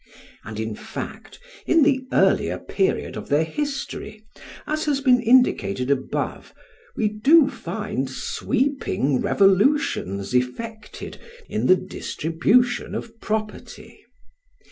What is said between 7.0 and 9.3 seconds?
do find sweeping